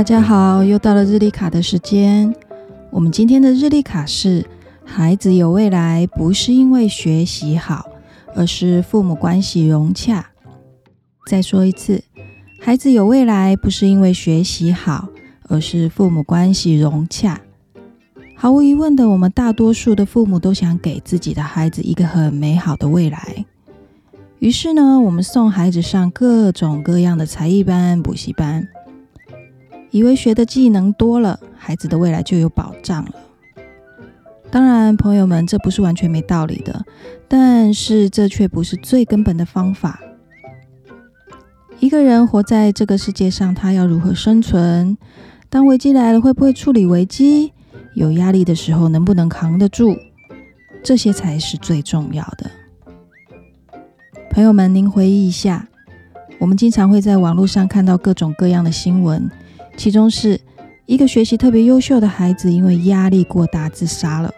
[0.00, 2.34] 大家好，又到了日历卡的时间。
[2.88, 4.46] 我们今天的日历卡是：
[4.82, 7.90] 孩子有未来，不是因为学习好，
[8.34, 10.30] 而是父母关系融洽。
[11.26, 12.02] 再说一次，
[12.62, 15.10] 孩子有未来，不是因为学习好，
[15.48, 17.38] 而是父母关系融洽。
[18.34, 23.44] 毫无疑问的，我们大多数的父母都想给自己的孩子一个很美好的未来。
[24.38, 28.66] 于是呢，我们送孩子上各种各样的才艺班、补习班。
[29.90, 33.12] 以为学的技能多了，孩子的未来就有保障了。
[34.50, 36.84] 当然，朋友们，这不是完全没道理的，
[37.28, 40.00] 但是这却不是最根本的方法。
[41.78, 44.98] 一个人活在这个世界上，他要如何生存？
[45.48, 47.52] 当危机来了，会不会处理危机？
[47.94, 49.96] 有压力的时候，能不能扛得住？
[50.82, 52.50] 这些才是最重要的。
[54.30, 55.68] 朋友们，您回忆一下，
[56.38, 59.30] 我们经常会在网络上看到各种各样的新闻。
[59.80, 60.38] 其中是
[60.84, 64.28] 一个学习特别优秀的孩子，因为压力过大自杀了；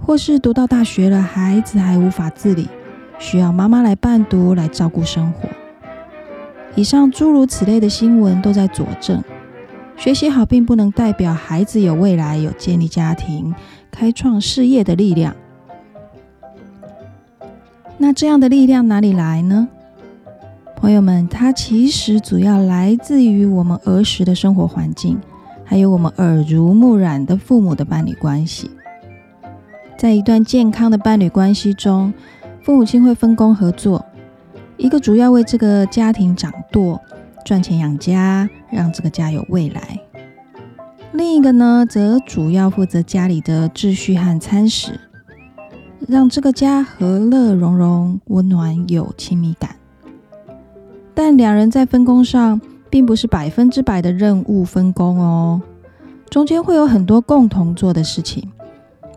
[0.00, 2.66] 或是读到大学了，孩子还无法自理，
[3.16, 5.48] 需要妈妈来伴读来照顾生活。
[6.74, 9.22] 以上诸如此类的新闻都在佐证，
[9.96, 13.54] 学习好并不能代表孩子有未来、有建立家庭、
[13.92, 15.36] 开创事业的力量。
[17.98, 19.68] 那这样的力量哪里来呢？
[20.84, 25.18] 朋友们，它其实主要来自于我们儿时的生活环境，
[25.64, 28.70] 还有我们耳濡目染的父母的伴侣关系。
[29.96, 32.12] 在一段健康的伴侣关系中，
[32.62, 34.04] 父母亲会分工合作，
[34.76, 37.00] 一个主要为这个家庭掌舵，
[37.46, 39.80] 赚钱养家，让这个家有未来；
[41.12, 45.00] 另一个呢，则主要负责家里的秩序和餐食，
[46.06, 49.74] 让这个家和乐融融、温暖有亲密感。
[51.14, 55.62] 但两人在分工上，并不是百分之百的任务分工哦，
[56.28, 58.50] 中间会有很多共同做的事情，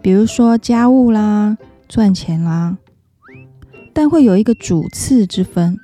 [0.02, 1.58] 比如说家务啦、
[1.88, 2.78] 赚钱啦，
[3.94, 5.78] 但会有一个主次之分，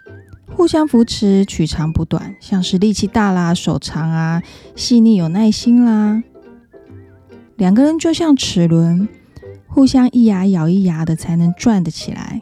[0.55, 4.43] 互相扶持，取长补短，像是力气大啦、手长啊、
[4.75, 6.21] 细腻有耐心啦，
[7.57, 9.09] 两个人就像齿轮，
[9.67, 12.41] 互相一牙咬一牙的才能转得起来。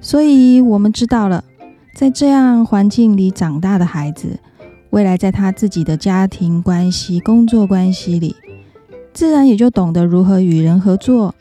[0.00, 1.44] 所以我们知道了。
[1.94, 4.36] 在这样环境里长大的孩子，
[4.90, 8.34] 未来在他自己的家庭关系、工作关系里，
[9.12, 11.32] 自然也就懂得如何与人合作，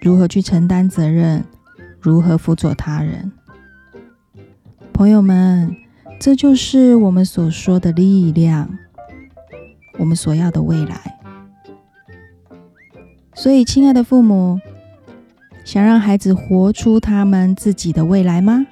[0.00, 1.44] 如何去承担责任，
[2.00, 3.30] 如何辅佐他人。
[4.92, 5.74] 朋友们，
[6.18, 8.68] 这就是我们所说的力量，
[9.98, 11.16] 我们所要的未来。
[13.34, 14.58] 所以，亲爱的父母，
[15.64, 18.66] 想让孩子活出他们自己的未来吗？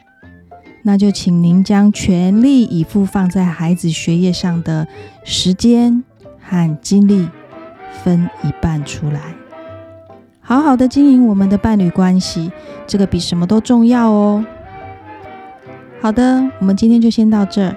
[0.88, 4.88] 那就请您将全力以赴放在孩子学业上的
[5.22, 6.02] 时间
[6.40, 7.28] 和精力
[8.02, 9.20] 分一半出来，
[10.40, 12.50] 好好的经营我们的伴侣关系，
[12.86, 14.42] 这个比什么都重要哦。
[16.00, 17.76] 好的，我们今天就先到这。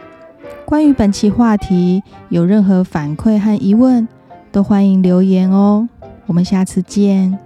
[0.63, 4.07] 关于本期话题，有任何反馈和疑问，
[4.53, 5.89] 都欢迎留言哦。
[6.27, 7.37] 我们下次见。